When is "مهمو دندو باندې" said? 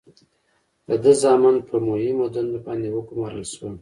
1.87-2.87